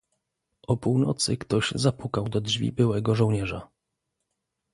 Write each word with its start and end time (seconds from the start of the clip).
"O 0.67 0.77
północy 0.77 1.37
ktoś 1.37 1.71
zapukał 1.71 2.29
do 2.29 2.41
drzwi 2.41 2.71
byłego 2.71 3.15
żołnierza." 3.15 3.67